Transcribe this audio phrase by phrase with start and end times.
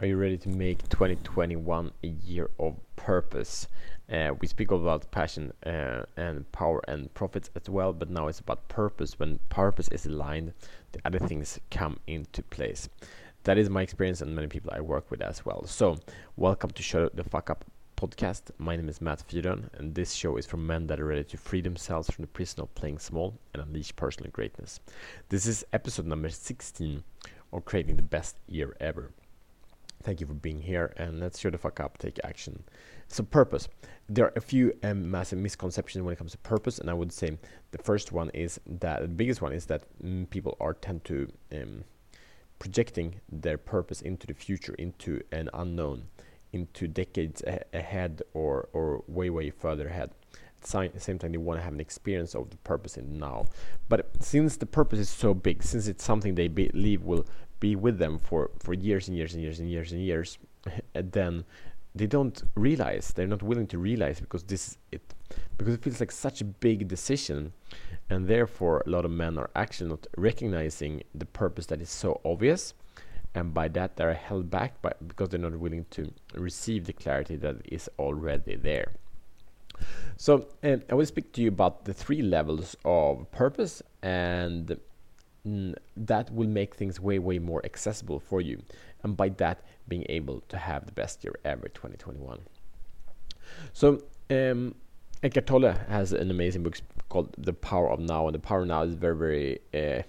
[0.00, 3.66] Are you ready to make 2021 a year of purpose?
[4.08, 8.38] Uh, we speak about passion uh, and power and profits as well, but now it's
[8.38, 9.18] about purpose.
[9.18, 10.52] When purpose is aligned,
[10.92, 12.88] the other things come into place.
[13.42, 15.66] That is my experience and many people I work with as well.
[15.66, 15.96] So,
[16.36, 17.64] welcome to Show the Fuck Up
[17.96, 18.52] podcast.
[18.56, 21.36] My name is Matt Fyron, and this show is for men that are ready to
[21.36, 24.78] free themselves from the prison of playing small and unleash personal greatness.
[25.28, 27.02] This is episode number 16
[27.52, 29.10] of creating the best year ever.
[30.02, 32.62] Thank you for being here, and let's show the fuck up, take action.
[33.08, 33.68] So, purpose.
[34.08, 37.12] There are a few um, massive misconceptions when it comes to purpose, and I would
[37.12, 37.36] say
[37.72, 41.30] the first one is that the biggest one is that mm, people are tend to
[41.52, 41.84] um,
[42.58, 46.04] projecting their purpose into the future, into an unknown,
[46.52, 50.10] into decades a- ahead, or or way way further ahead.
[50.74, 53.46] At the same time, they want to have an experience of the purpose in now.
[53.88, 57.26] But since the purpose is so big, since it's something they believe will
[57.60, 60.38] be with them for, for years and years and years and years and years,
[60.94, 61.44] and then
[61.94, 65.14] they don't realize they're not willing to realize because this is it
[65.56, 67.52] because it feels like such a big decision
[68.08, 72.20] and therefore a lot of men are actually not recognizing the purpose that is so
[72.24, 72.74] obvious
[73.34, 77.36] and by that they're held back by because they're not willing to receive the clarity
[77.36, 78.92] that is already there.
[80.16, 84.76] So um, i will speak to you about the three levels of purpose and
[85.96, 88.62] that will make things way way more accessible for you.
[89.02, 92.40] And by that being able to have the best year ever 2021
[93.72, 94.74] so um,
[95.22, 98.26] Eckhart Tolle has an amazing book called The Power of Now.
[98.26, 100.02] And the power of now is very very uh,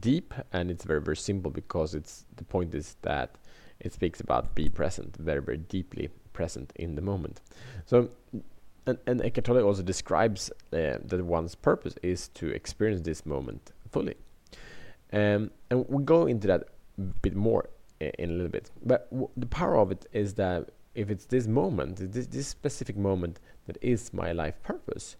[0.00, 3.36] deep and it's very very simple because it's the point is that
[3.80, 7.40] it speaks about be present very very deeply present in the moment.
[7.86, 8.10] So
[8.86, 13.72] and, and Eckhart Tolle also describes uh, that one's purpose is to experience this moment
[13.90, 14.16] fully
[15.14, 17.70] um, and we'll go into that a bit more
[18.00, 18.70] in a little bit.
[18.84, 23.38] But the power of it is that if it's this moment, this, this specific moment
[23.66, 25.16] that is my life purpose,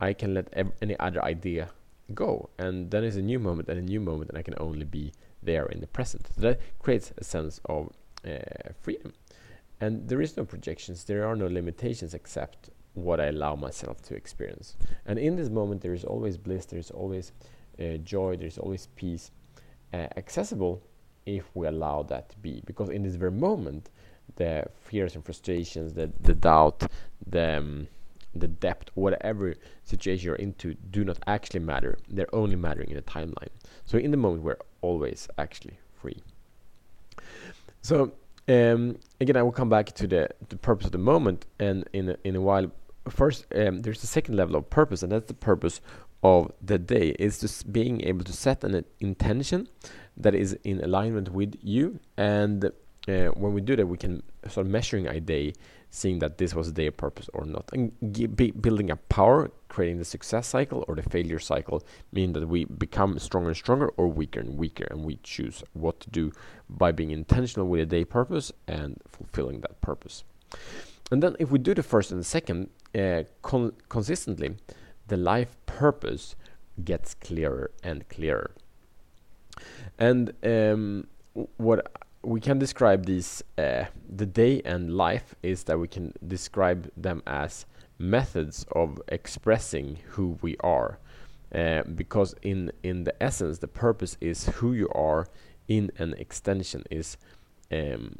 [0.00, 1.70] I can let any other idea
[2.14, 2.50] go.
[2.58, 5.12] And then it's a new moment and a new moment, and I can only be
[5.42, 6.28] there in the present.
[6.34, 7.90] So that creates a sense of
[8.26, 9.14] uh, freedom.
[9.80, 14.14] And there is no projections, there are no limitations except what I allow myself to
[14.14, 14.76] experience.
[15.06, 17.32] And in this moment, there is always bliss, there is always
[17.78, 19.30] uh, joy, there is always peace
[19.92, 20.82] accessible
[21.26, 22.62] if we allow that to be.
[22.66, 23.90] Because in this very moment,
[24.36, 26.84] the fears and frustrations, the, the doubt,
[27.26, 27.88] the, um,
[28.34, 29.54] the depth, whatever
[29.84, 31.98] situation you're into, do not actually matter.
[32.08, 33.48] They're only mattering in a timeline.
[33.84, 36.22] So in the moment, we're always actually free.
[37.82, 38.12] So
[38.48, 42.10] um, again, I will come back to the, the purpose of the moment, and in
[42.10, 42.70] a, in a while.
[43.08, 45.80] First, um, there's the second level of purpose, and that's the purpose
[46.22, 49.68] of the day is just being able to set an intention
[50.16, 54.66] that is in alignment with you and uh, when we do that we can start
[54.66, 55.52] measuring a day
[55.90, 57.70] seeing that this was a day of purpose or not.
[57.72, 57.92] And
[58.60, 63.18] building up power creating the success cycle or the failure cycle meaning that we become
[63.18, 66.32] stronger and stronger or weaker and weaker and we choose what to do
[66.68, 70.24] by being intentional with a day purpose and fulfilling that purpose.
[71.10, 74.56] And then if we do the first and the second uh, con consistently
[75.08, 76.34] the life purpose
[76.84, 78.50] gets clearer and clearer.
[79.98, 81.06] And um,
[81.56, 81.80] what
[82.22, 83.84] we can describe these, uh,
[84.22, 87.66] the day and life, is that we can describe them as
[87.98, 90.98] methods of expressing who we are.
[91.54, 95.26] Uh, because in in the essence, the purpose is who you are.
[95.68, 97.16] In an extension is
[97.70, 98.16] um,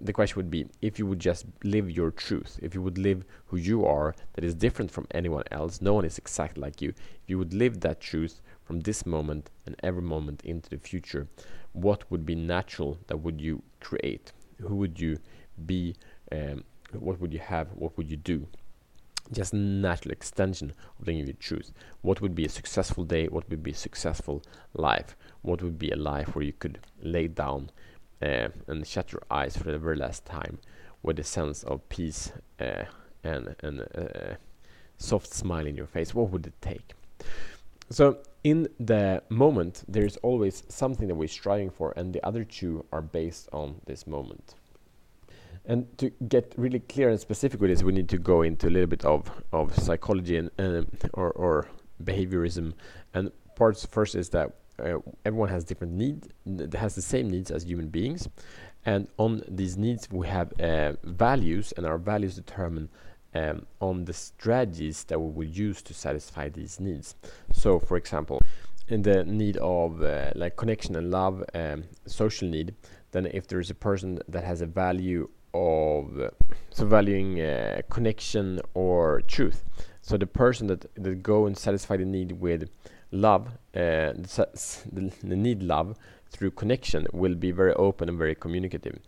[0.00, 3.24] the question would be if you would just live your truth, if you would live
[3.46, 6.88] who you are, that is different from anyone else, no one is exactly like you.
[6.88, 11.28] If you would live that truth from this moment and every moment into the future,
[11.72, 14.32] what would be natural that would you create?
[14.60, 15.18] Who would you
[15.66, 15.96] be?
[16.32, 16.64] Um,
[16.98, 17.68] what would you have?
[17.74, 18.46] What would you do?
[19.32, 21.72] Just natural extension of living your truth.
[22.02, 23.28] What would be a successful day?
[23.28, 24.42] What would be a successful
[24.74, 25.14] life?
[25.42, 27.70] What would be a life where you could lay down
[28.22, 30.58] uh, and shut your eyes for the very last time
[31.02, 32.84] with a sense of peace uh,
[33.24, 34.34] and and uh,
[35.00, 36.92] soft smile in your face, what would it take?
[37.90, 42.44] So in the moment, there is always something that we're striving for, and the other
[42.44, 44.54] two are based on this moment.
[45.66, 48.70] And to get really clear and specific with this, we need to go into a
[48.70, 50.82] little bit of, of psychology and uh,
[51.14, 51.68] or, or
[52.02, 52.74] behaviorism.
[53.12, 56.28] And parts first is that uh, everyone has different needs,
[56.74, 58.28] has the same needs as human beings,
[58.84, 62.88] and on these needs we have uh, values, and our values determine
[63.34, 67.14] um, on the strategies that we will use to satisfy these needs.
[67.52, 68.42] So, for example,
[68.88, 72.74] in the need of uh, like connection and love, um, social need,
[73.12, 76.30] then if there is a person that has a value of
[76.70, 79.64] so valuing uh, connection or truth.
[80.02, 82.68] So the person that that go and satisfy the need with
[83.12, 85.96] love, uh, the, the need love
[86.30, 88.98] through connection will be very open and very communicative,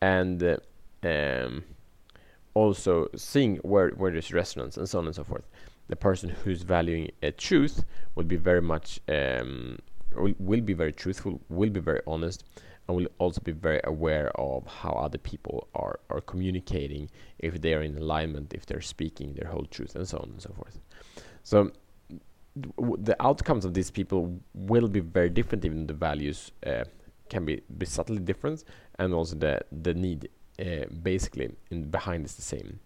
[0.00, 0.56] and uh,
[1.02, 1.64] um,
[2.54, 5.48] also seeing where where there's resonance and so on and so forth.
[5.88, 7.84] The person who's valuing a truth
[8.14, 9.78] will be very much um,
[10.14, 12.44] will, will be very truthful, will be very honest,
[12.86, 17.74] and will also be very aware of how other people are, are communicating, if they
[17.74, 20.78] are in alignment, if they're speaking their whole truth, and so on and so forth.
[21.42, 21.72] So
[22.98, 26.84] the outcomes of these people will be very different, even the values uh,
[27.28, 28.64] can be, be subtly different,
[28.98, 30.28] and also the, the need
[30.60, 32.80] uh, basically in behind is the same.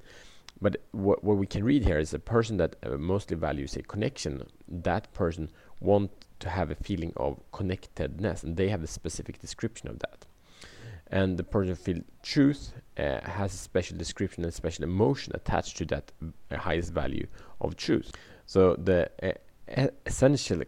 [0.61, 3.83] But what, what we can read here is a person that uh, mostly values a
[3.83, 6.11] connection, that person want
[6.41, 10.27] to have a feeling of connectedness, and they have a specific description of that.
[11.09, 15.85] And the person feel truth uh, has a special description and special emotion attached to
[15.87, 17.27] that uh, highest value
[17.61, 18.13] of truth.
[18.47, 19.33] So the uh,
[19.69, 20.63] essential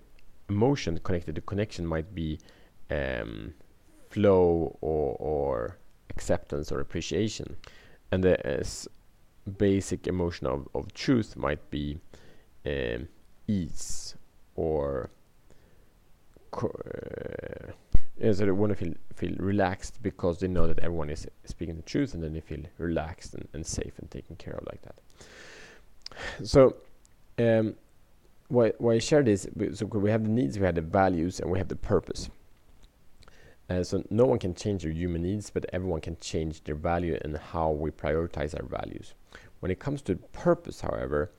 [0.49, 2.39] emotion connected to connection might be
[2.91, 3.55] um,
[4.11, 5.79] flow or, or,
[6.11, 7.57] acceptance or appreciation,
[8.13, 8.63] and the uh,
[9.59, 11.99] basic emotion of, of truth might be
[12.67, 13.09] um,
[13.49, 14.15] ease
[14.55, 15.11] or
[16.63, 17.73] uh,
[18.21, 21.83] so they want to feel feel relaxed because they know that everyone is speaking the
[21.83, 26.47] truth, and then they feel relaxed and, and safe and taken care of like that.
[26.47, 26.77] So,
[27.39, 27.75] um,
[28.49, 29.47] why why I share this?
[29.75, 32.31] So we have the needs, we have the values, and we have the purpose.
[33.71, 37.19] Uh, so no one can change their human needs, but everyone can change their value
[37.23, 39.15] and how we prioritize our values.
[39.61, 41.33] When it comes to purpose, however,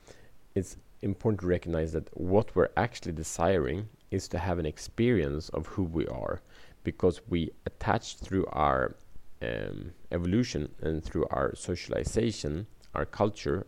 [0.56, 5.66] it's important to recognize that what we're actually desiring is to have an experience of
[5.66, 6.40] who we are
[6.82, 8.96] because we attach through our
[9.42, 13.66] um, evolution and through our socialization, our culture,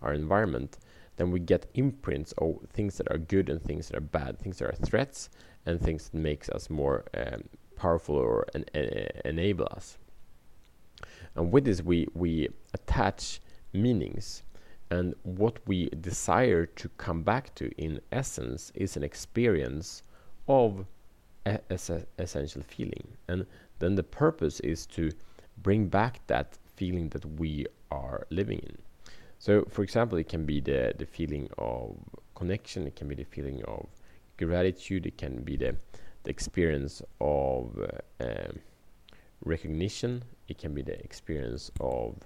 [0.00, 0.78] our environment,
[1.16, 4.58] then we get imprints of things that are good and things that are bad, things
[4.58, 5.28] that are threats
[5.66, 7.44] and things that makes us more um,
[7.76, 8.64] powerful or en
[9.24, 9.98] enable us.
[11.34, 13.40] And with this, we we attach
[13.72, 14.42] meanings
[14.92, 20.02] and what we desire to come back to, in essence, is an experience
[20.46, 20.84] of
[22.18, 23.08] essential feeling.
[23.26, 23.46] And
[23.78, 25.10] then the purpose is to
[25.62, 28.76] bring back that feeling that we are living in.
[29.42, 31.96] So, for example, it can be the, the feeling of
[32.36, 33.86] connection, it can be the feeling of
[34.38, 35.74] gratitude, it can be the,
[36.22, 38.60] the experience of uh, um,
[39.44, 42.18] recognition, it can be the experience of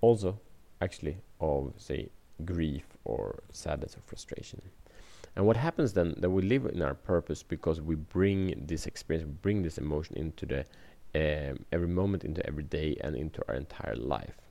[0.00, 0.36] also
[0.80, 2.08] actually of say
[2.44, 4.60] grief or sadness or frustration.
[5.36, 9.28] And what happens then that we live in our purpose because we bring this experience,
[9.28, 10.60] we bring this emotion into the
[11.14, 14.41] um, every moment, into every day, and into our entire life.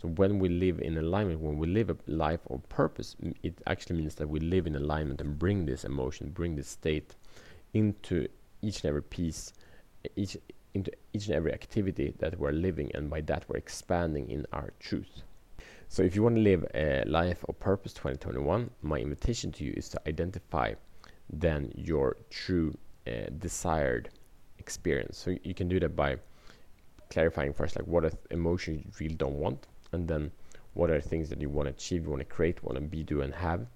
[0.00, 3.96] So when we live in alignment, when we live a life of purpose, it actually
[3.96, 7.16] means that we live in alignment and bring this emotion, bring this state
[7.74, 8.26] into
[8.62, 9.52] each and every piece,
[10.16, 10.38] each
[10.72, 14.72] into each and every activity that we're living, and by that we're expanding in our
[14.78, 15.22] truth.
[15.88, 19.74] So if you want to live a life of purpose 2021, my invitation to you
[19.76, 20.72] is to identify
[21.28, 22.72] then your true
[23.06, 24.08] uh, desired
[24.58, 25.18] experience.
[25.18, 26.16] So you can do that by
[27.10, 30.30] clarifying first like what are emotions you really don't want and then
[30.74, 33.02] what are things that you want to achieve, you want to create, want to be,
[33.02, 33.66] do and have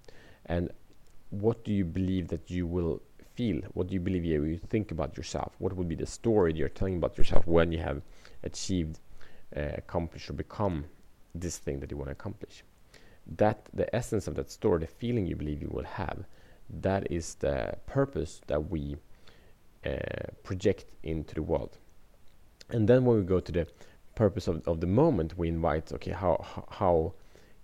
[0.45, 0.69] and
[1.29, 3.01] what do you believe that you will
[3.35, 3.61] feel?
[3.73, 5.53] What do you believe you think about yourself?
[5.59, 8.01] What would be the story you're telling about yourself when you have
[8.43, 8.99] achieved,
[9.55, 10.85] uh, accomplished or become
[11.33, 12.63] this thing that you want to accomplish.
[13.37, 16.25] That the essence of that story, the feeling you believe you will have,
[16.81, 18.97] that is the purpose that we
[19.85, 19.89] uh,
[20.43, 21.77] project into the world.
[22.69, 23.67] And then when we go to the
[24.15, 27.13] purpose of, of the moment, we invite, okay, how, how,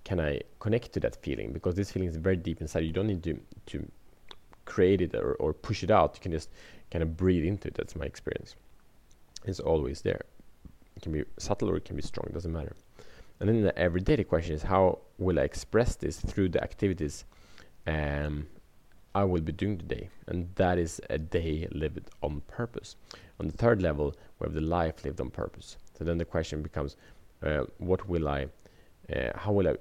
[0.04, 1.54] can I connect to that feeling?
[1.54, 2.84] Because this feeling is very deep inside.
[2.86, 3.92] You don't need to, to
[4.66, 6.16] create it or, or push it out.
[6.16, 6.50] You can just
[6.90, 7.76] kind of breathe into it.
[7.76, 8.56] That's my experience.
[9.46, 10.22] It's always there.
[10.96, 12.76] It can be subtle or it can be strong, it doesn't matter.
[13.40, 17.26] And then the everyday the question is how will I express this through the activities
[17.88, 18.48] um,
[19.16, 20.10] I will be doing today?
[20.28, 22.98] And that is a day lived on purpose.
[23.40, 25.78] On the third level, we have the life lived on purpose.
[26.02, 26.96] So then the question becomes,
[27.44, 28.48] uh, what will I,
[29.16, 29.76] uh, how will I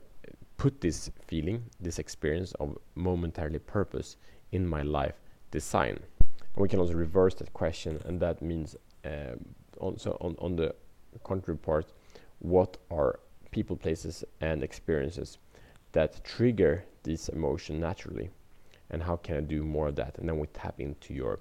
[0.59, 4.19] put this feeling, this experience of momentarily purpose
[4.53, 5.15] in my life
[5.51, 5.99] design?
[6.29, 9.47] And we can also reverse that question, and that means um,
[9.79, 10.75] also on, on the
[11.25, 11.91] contrary part,
[12.41, 15.39] what are people, places, and experiences
[15.93, 18.29] that trigger this emotion naturally.
[18.91, 20.19] And how can I do more of that?
[20.19, 21.41] And then we tap into your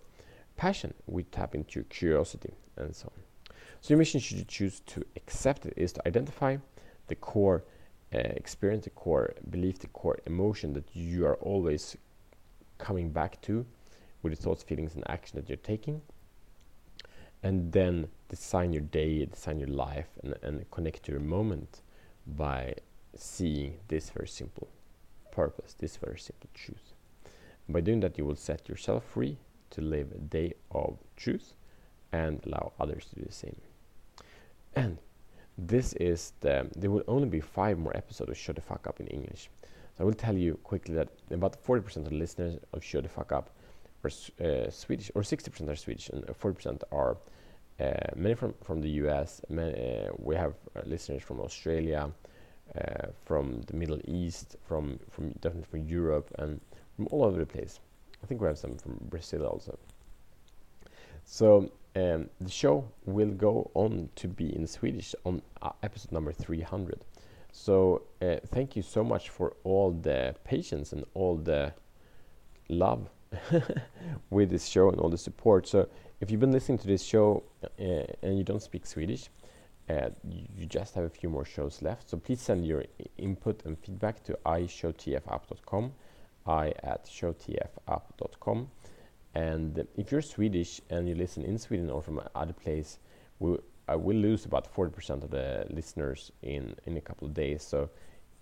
[0.55, 3.28] passion, we tap into your curiosity, and so on.
[3.81, 6.57] So your mission, should you choose to accept it, is to identify
[7.07, 7.63] the core
[8.13, 11.95] uh, experience, the core belief, the core emotion that you are always
[12.77, 13.65] coming back to
[14.21, 16.01] with the thoughts, feelings, and action that you're taking.
[17.41, 21.81] And then design your day, design your life, and, and connect to your moment
[22.27, 22.75] by
[23.15, 24.67] seeing this very simple
[25.31, 26.93] purpose, this very simple truth.
[27.67, 29.38] And by doing that, you will set yourself free
[29.71, 31.53] to live a day of truth
[32.12, 33.55] and allow others to do the same.
[34.75, 34.97] And
[35.57, 38.99] this is the, there will only be five more episodes of Show the Fuck Up
[38.99, 39.49] in English.
[39.97, 43.09] So I will tell you quickly that about 40% of the listeners of Show the
[43.09, 43.49] Fuck Up
[44.03, 44.11] are
[44.45, 47.17] uh, Swedish, or 60% are Swedish, and 40% are
[47.79, 49.41] uh, many from, from the US.
[49.49, 52.09] Many, uh, we have uh, listeners from Australia,
[52.77, 56.61] uh, from the Middle East, from, from definitely from Europe, and
[56.95, 57.79] from all over the place.
[58.23, 59.77] I think we have some from Brazil also.
[61.25, 66.31] So um, the show will go on to be in Swedish on uh, episode number
[66.31, 67.03] 300.
[67.51, 71.74] So uh, thank you so much for all the patience and all the
[72.69, 73.10] love
[74.29, 75.67] with this show and all the support.
[75.67, 75.88] So
[76.22, 79.29] if you've been listening to this show uh, and you don't speak Swedish,
[79.89, 80.10] uh,
[80.55, 82.10] you just have a few more shows left.
[82.10, 82.86] So please send your
[83.17, 85.91] input and feedback to ishowtfapp.com,
[86.46, 88.69] i at showtfapp.com.
[89.39, 93.00] And if you're Swedish and you listen in Sweden or from other place,
[93.39, 97.63] we, I will lose about 40% of the listeners in, in a couple of days.
[97.63, 97.89] So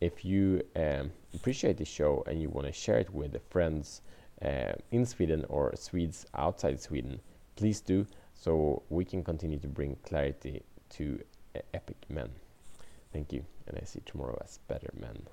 [0.02, 4.02] if you um, appreciate the show and you want to share it with friends
[4.44, 7.20] uh, in Sweden or Swedes outside Sweden,
[7.56, 11.22] please do so we can continue to bring clarity to
[11.56, 12.30] uh, epic men.
[13.14, 15.28] Thank you, and I see tomorrow as better men.